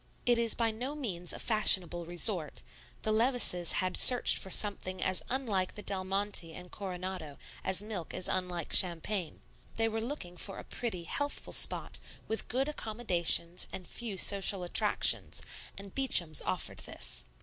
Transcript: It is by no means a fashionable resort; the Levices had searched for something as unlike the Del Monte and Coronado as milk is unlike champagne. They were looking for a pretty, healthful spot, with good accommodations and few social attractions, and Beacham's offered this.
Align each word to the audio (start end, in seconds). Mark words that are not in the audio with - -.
It 0.25 0.39
is 0.39 0.55
by 0.55 0.71
no 0.71 0.95
means 0.95 1.31
a 1.31 1.37
fashionable 1.37 2.05
resort; 2.07 2.63
the 3.03 3.11
Levices 3.11 3.73
had 3.73 3.95
searched 3.95 4.39
for 4.39 4.49
something 4.49 4.99
as 4.99 5.21
unlike 5.29 5.75
the 5.75 5.83
Del 5.83 6.03
Monte 6.05 6.53
and 6.55 6.71
Coronado 6.71 7.37
as 7.63 7.83
milk 7.83 8.11
is 8.11 8.27
unlike 8.27 8.73
champagne. 8.73 9.41
They 9.75 9.87
were 9.87 10.01
looking 10.01 10.37
for 10.37 10.57
a 10.57 10.63
pretty, 10.63 11.03
healthful 11.03 11.53
spot, 11.53 11.99
with 12.27 12.47
good 12.47 12.67
accommodations 12.67 13.67
and 13.71 13.87
few 13.87 14.17
social 14.17 14.63
attractions, 14.63 15.43
and 15.77 15.93
Beacham's 15.93 16.41
offered 16.41 16.79
this. 16.79 17.27